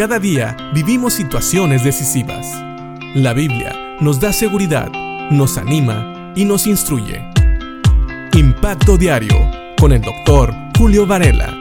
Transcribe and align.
cada 0.00 0.18
día 0.18 0.56
vivimos 0.72 1.12
situaciones 1.12 1.84
decisivas. 1.84 2.46
La 3.14 3.34
Biblia 3.34 3.98
nos 4.00 4.18
da 4.18 4.32
seguridad, 4.32 4.90
nos 5.30 5.58
anima 5.58 6.32
y 6.34 6.46
nos 6.46 6.66
instruye. 6.66 7.22
Impacto 8.32 8.96
Diario 8.96 9.36
con 9.78 9.92
el 9.92 10.00
doctor 10.00 10.54
Julio 10.78 11.06
Varela. 11.06 11.54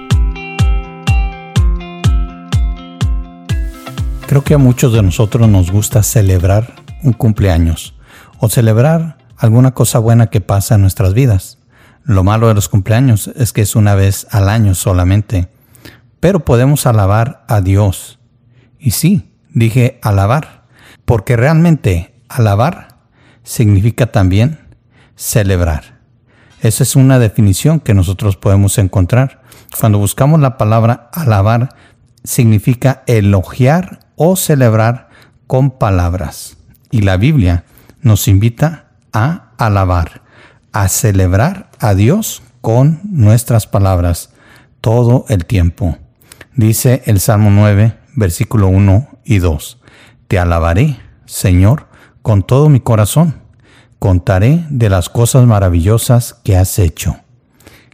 Creo 4.26 4.42
que 4.46 4.54
a 4.54 4.58
muchos 4.58 4.94
de 4.94 5.04
nosotros 5.04 5.50
nos 5.50 5.70
gusta 5.70 6.02
celebrar 6.02 6.76
un 7.04 7.12
cumpleaños 7.12 7.94
o 8.38 8.48
celebrar 8.48 9.18
alguna 9.36 9.72
cosa 9.72 10.00
buena 10.00 10.28
que 10.28 10.40
pasa 10.40 10.76
en 10.76 10.82
nuestras 10.82 11.14
vidas. 11.14 11.58
Lo 12.06 12.24
malo 12.24 12.48
de 12.48 12.54
los 12.54 12.70
cumpleaños 12.70 13.32
es 13.36 13.52
que 13.52 13.64
es 13.64 13.76
una 13.76 13.96
vez 13.96 14.28
al 14.32 14.48
año 14.48 14.76
solamente. 14.76 15.50
Pero 16.22 16.46
podemos 16.46 16.86
alabar 16.86 17.44
a 17.50 17.60
Dios. 17.60 18.19
Y 18.80 18.92
sí, 18.92 19.34
dije 19.54 20.00
alabar, 20.02 20.66
porque 21.06 21.36
realmente 21.36 22.14
alabar 22.30 23.00
significa 23.44 24.12
también 24.12 24.60
celebrar. 25.16 26.00
Esa 26.62 26.84
es 26.84 26.96
una 26.96 27.20
definición 27.20 27.80
que 27.80 27.94
nosotros 27.94 28.38
podemos 28.38 28.78
encontrar. 28.78 29.42
Cuando 29.80 29.98
buscamos 29.98 30.40
la 30.40 30.58
palabra 30.58 31.10
alabar, 31.14 31.70
significa 32.24 33.04
elogiar 33.08 34.00
o 34.16 34.36
celebrar 34.36 35.10
con 35.48 35.72
palabras. 35.72 36.58
Y 36.92 37.02
la 37.02 37.18
Biblia 37.18 37.64
nos 38.02 38.28
invita 38.28 38.90
a 39.14 39.52
alabar, 39.58 40.22
a 40.72 40.88
celebrar 40.88 41.70
a 41.80 41.94
Dios 41.94 42.44
con 42.62 43.00
nuestras 43.04 43.68
palabras 43.68 44.32
todo 44.82 45.26
el 45.30 45.46
tiempo. 45.46 45.98
Dice 46.56 47.04
el 47.06 47.20
Salmo 47.20 47.50
9, 47.52 47.96
versículo 48.20 48.68
1 48.68 49.08
y 49.24 49.40
2. 49.40 49.80
Te 50.28 50.38
alabaré, 50.38 51.00
Señor, 51.26 51.88
con 52.22 52.44
todo 52.44 52.70
mi 52.70 52.80
corazón. 52.80 53.42
Contaré 53.98 54.66
de 54.70 54.90
las 54.90 55.10
cosas 55.10 55.46
maravillosas 55.46 56.36
que 56.44 56.56
has 56.56 56.78
hecho. 56.80 57.18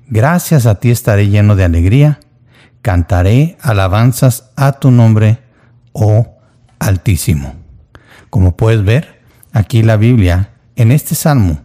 Gracias 0.08 0.66
a 0.66 0.76
ti 0.80 0.92
estaré 0.92 1.30
lleno 1.30 1.56
de 1.56 1.64
alegría. 1.64 2.20
Cantaré 2.82 3.58
alabanzas 3.62 4.52
a 4.56 4.74
tu 4.74 4.92
nombre, 4.92 5.40
oh 5.94 6.36
Altísimo. 6.80 7.56
Como 8.30 8.56
puedes 8.56 8.84
ver, 8.84 9.22
aquí 9.54 9.82
la 9.82 9.98
Biblia 9.98 10.52
en 10.76 10.92
este 10.92 11.16
salmo, 11.16 11.62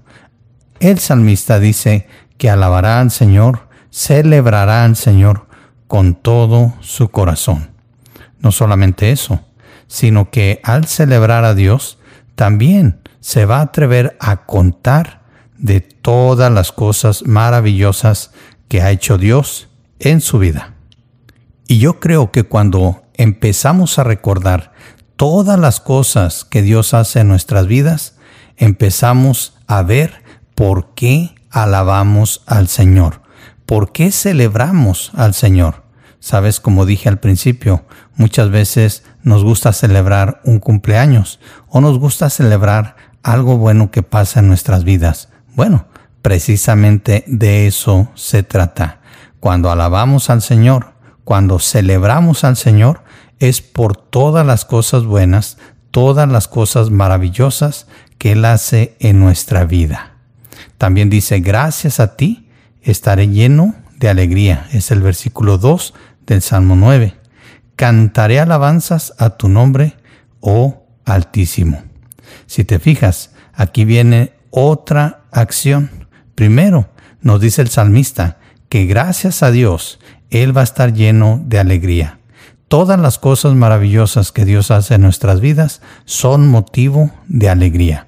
el 0.78 0.98
salmista 0.98 1.58
dice 1.58 2.06
que 2.38 2.48
alabará 2.48 3.00
al 3.00 3.10
Señor, 3.10 3.68
celebrará 3.90 4.84
al 4.84 4.96
Señor 4.96 5.46
con 5.88 6.14
todo 6.14 6.72
su 6.80 7.10
corazón. 7.10 7.69
No 8.40 8.52
solamente 8.52 9.10
eso, 9.10 9.40
sino 9.86 10.30
que 10.30 10.60
al 10.62 10.86
celebrar 10.86 11.44
a 11.44 11.54
Dios, 11.54 11.98
también 12.34 13.00
se 13.20 13.44
va 13.44 13.58
a 13.58 13.62
atrever 13.62 14.16
a 14.20 14.46
contar 14.46 15.20
de 15.58 15.80
todas 15.80 16.50
las 16.50 16.72
cosas 16.72 17.24
maravillosas 17.26 18.32
que 18.68 18.80
ha 18.80 18.90
hecho 18.90 19.18
Dios 19.18 19.68
en 19.98 20.20
su 20.20 20.38
vida. 20.38 20.74
Y 21.68 21.78
yo 21.78 22.00
creo 22.00 22.32
que 22.32 22.44
cuando 22.44 23.02
empezamos 23.14 23.98
a 23.98 24.04
recordar 24.04 24.72
todas 25.16 25.58
las 25.58 25.80
cosas 25.80 26.44
que 26.44 26.62
Dios 26.62 26.94
hace 26.94 27.20
en 27.20 27.28
nuestras 27.28 27.66
vidas, 27.66 28.16
empezamos 28.56 29.58
a 29.66 29.82
ver 29.82 30.22
por 30.54 30.94
qué 30.94 31.34
alabamos 31.50 32.42
al 32.46 32.68
Señor, 32.68 33.22
por 33.66 33.92
qué 33.92 34.12
celebramos 34.12 35.12
al 35.14 35.34
Señor. 35.34 35.82
Sabes, 36.20 36.60
como 36.60 36.84
dije 36.84 37.08
al 37.08 37.18
principio, 37.18 37.84
muchas 38.14 38.50
veces 38.50 39.02
nos 39.22 39.42
gusta 39.42 39.72
celebrar 39.72 40.40
un 40.44 40.60
cumpleaños 40.60 41.40
o 41.68 41.80
nos 41.80 41.98
gusta 41.98 42.28
celebrar 42.28 42.96
algo 43.22 43.56
bueno 43.56 43.90
que 43.90 44.02
pasa 44.02 44.40
en 44.40 44.48
nuestras 44.48 44.84
vidas. 44.84 45.30
Bueno, 45.54 45.86
precisamente 46.22 47.24
de 47.26 47.66
eso 47.66 48.10
se 48.14 48.42
trata. 48.42 49.00
Cuando 49.40 49.70
alabamos 49.70 50.28
al 50.28 50.42
Señor, 50.42 50.92
cuando 51.24 51.58
celebramos 51.58 52.44
al 52.44 52.56
Señor, 52.56 53.02
es 53.38 53.62
por 53.62 53.96
todas 53.96 54.46
las 54.46 54.66
cosas 54.66 55.04
buenas, 55.04 55.56
todas 55.90 56.28
las 56.28 56.48
cosas 56.48 56.90
maravillosas 56.90 57.86
que 58.18 58.32
Él 58.32 58.44
hace 58.44 58.96
en 59.00 59.18
nuestra 59.18 59.64
vida. 59.64 60.16
También 60.76 61.08
dice, 61.08 61.40
gracias 61.40 61.98
a 62.00 62.16
ti 62.16 62.48
estaré 62.82 63.28
lleno 63.28 63.74
de 63.98 64.08
alegría. 64.08 64.66
Es 64.72 64.90
el 64.90 65.02
versículo 65.02 65.58
2 65.58 65.94
del 66.34 66.42
Salmo 66.42 66.76
9. 66.76 67.14
Cantaré 67.76 68.40
alabanzas 68.40 69.14
a 69.18 69.30
tu 69.30 69.48
nombre, 69.48 69.96
oh 70.40 70.86
Altísimo. 71.04 71.82
Si 72.46 72.64
te 72.64 72.78
fijas, 72.78 73.32
aquí 73.52 73.84
viene 73.84 74.32
otra 74.50 75.22
acción. 75.32 75.90
Primero, 76.34 76.88
nos 77.20 77.40
dice 77.40 77.62
el 77.62 77.68
salmista 77.68 78.38
que 78.68 78.86
gracias 78.86 79.42
a 79.42 79.50
Dios, 79.50 79.98
Él 80.30 80.56
va 80.56 80.60
a 80.60 80.64
estar 80.64 80.92
lleno 80.92 81.42
de 81.44 81.58
alegría. 81.58 82.18
Todas 82.68 83.00
las 83.00 83.18
cosas 83.18 83.54
maravillosas 83.54 84.30
que 84.30 84.44
Dios 84.44 84.70
hace 84.70 84.94
en 84.94 85.02
nuestras 85.02 85.40
vidas 85.40 85.82
son 86.04 86.46
motivo 86.46 87.10
de 87.26 87.48
alegría 87.48 88.06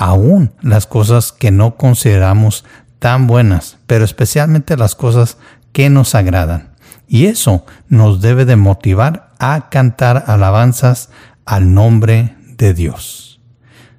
aún 0.00 0.50
las 0.62 0.86
cosas 0.86 1.30
que 1.30 1.50
no 1.50 1.76
consideramos 1.76 2.64
tan 3.00 3.26
buenas, 3.26 3.76
pero 3.86 4.02
especialmente 4.02 4.78
las 4.78 4.94
cosas 4.94 5.36
que 5.72 5.90
nos 5.90 6.14
agradan. 6.14 6.69
Y 7.10 7.26
eso 7.26 7.66
nos 7.88 8.20
debe 8.20 8.44
de 8.44 8.56
motivar 8.56 9.34
a 9.38 9.68
cantar 9.68 10.24
alabanzas 10.28 11.10
al 11.44 11.74
nombre 11.74 12.36
de 12.56 12.72
Dios. 12.72 13.40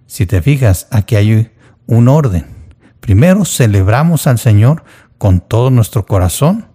Si 0.07 0.25
te 0.25 0.41
fijas, 0.41 0.87
aquí 0.91 1.15
hay 1.15 1.51
un 1.87 2.07
orden. 2.07 2.47
Primero 3.01 3.45
celebramos 3.45 4.27
al 4.27 4.39
Señor 4.39 4.83
con 5.17 5.41
todo 5.41 5.69
nuestro 5.69 6.05
corazón. 6.05 6.67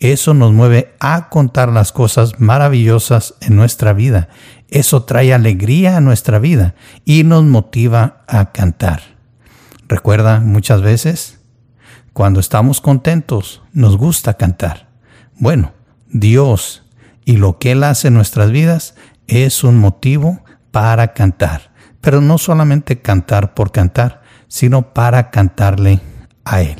Eso 0.00 0.34
nos 0.34 0.52
mueve 0.52 0.94
a 0.98 1.28
contar 1.28 1.70
las 1.70 1.92
cosas 1.92 2.40
maravillosas 2.40 3.34
en 3.40 3.56
nuestra 3.56 3.92
vida 3.92 4.28
eso 4.74 5.04
trae 5.04 5.32
alegría 5.32 5.96
a 5.96 6.00
nuestra 6.00 6.40
vida 6.40 6.74
y 7.04 7.22
nos 7.22 7.44
motiva 7.44 8.24
a 8.26 8.50
cantar. 8.50 9.02
Recuerda 9.86 10.40
muchas 10.40 10.82
veces, 10.82 11.38
cuando 12.12 12.40
estamos 12.40 12.80
contentos, 12.80 13.62
nos 13.72 13.96
gusta 13.96 14.34
cantar. 14.34 14.88
Bueno, 15.38 15.72
Dios 16.14 16.84
y 17.24 17.36
lo 17.38 17.58
que 17.58 17.72
Él 17.72 17.82
hace 17.82 18.08
en 18.08 18.14
nuestras 18.14 18.52
vidas 18.52 18.94
es 19.26 19.64
un 19.64 19.78
motivo 19.78 20.42
para 20.70 21.12
cantar. 21.12 21.72
Pero 22.00 22.20
no 22.20 22.38
solamente 22.38 23.02
cantar 23.02 23.52
por 23.54 23.72
cantar, 23.72 24.22
sino 24.46 24.94
para 24.94 25.30
cantarle 25.30 26.00
a 26.44 26.62
Él. 26.62 26.76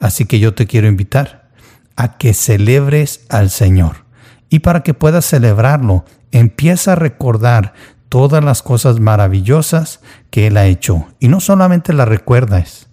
Así 0.00 0.26
que 0.26 0.40
yo 0.40 0.54
te 0.54 0.66
quiero 0.66 0.88
invitar 0.88 1.48
a 1.96 2.18
que 2.18 2.34
celebres 2.34 3.24
al 3.28 3.50
Señor. 3.50 4.04
Y 4.48 4.58
para 4.58 4.82
que 4.82 4.92
puedas 4.92 5.24
celebrarlo, 5.24 6.04
empieza 6.32 6.92
a 6.92 6.96
recordar 6.96 7.74
todas 8.08 8.42
las 8.42 8.62
cosas 8.62 8.98
maravillosas 8.98 10.00
que 10.30 10.48
Él 10.48 10.56
ha 10.56 10.66
hecho. 10.66 11.06
Y 11.20 11.28
no 11.28 11.38
solamente 11.38 11.92
las 11.92 12.08
recuerdas, 12.08 12.88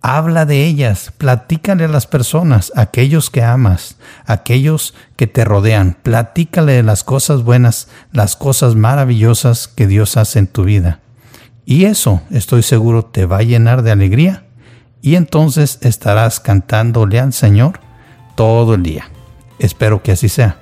habla 0.00 0.44
de 0.44 0.64
ellas, 0.64 1.12
platícale 1.18 1.84
a 1.84 1.88
las 1.88 2.06
personas, 2.06 2.72
aquellos 2.76 3.30
que 3.30 3.42
amas, 3.42 3.96
aquellos 4.26 4.94
que 5.16 5.26
te 5.26 5.44
rodean, 5.44 5.96
platícale 6.02 6.72
de 6.74 6.82
las 6.82 7.04
cosas 7.04 7.42
buenas, 7.42 7.88
las 8.12 8.36
cosas 8.36 8.74
maravillosas 8.74 9.68
que 9.68 9.86
Dios 9.86 10.16
hace 10.16 10.38
en 10.38 10.46
tu 10.46 10.64
vida. 10.64 11.00
Y 11.64 11.84
eso, 11.84 12.22
estoy 12.30 12.62
seguro, 12.62 13.04
te 13.04 13.26
va 13.26 13.38
a 13.38 13.42
llenar 13.42 13.82
de 13.82 13.90
alegría 13.90 14.44
y 15.02 15.16
entonces 15.16 15.78
estarás 15.82 16.40
cantándole 16.40 17.20
al 17.20 17.32
Señor 17.32 17.80
todo 18.36 18.74
el 18.74 18.82
día. 18.82 19.08
Espero 19.58 20.02
que 20.02 20.12
así 20.12 20.28
sea. 20.28 20.58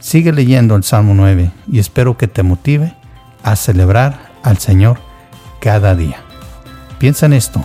Sigue 0.00 0.32
leyendo 0.32 0.74
el 0.74 0.82
Salmo 0.82 1.14
9 1.14 1.52
y 1.70 1.78
espero 1.78 2.18
que 2.18 2.28
te 2.28 2.42
motive 2.42 2.94
a 3.42 3.56
celebrar 3.56 4.32
al 4.42 4.58
Señor 4.58 4.98
cada 5.60 5.94
día. 5.94 6.16
Piensa 6.98 7.26
en 7.26 7.34
esto 7.34 7.64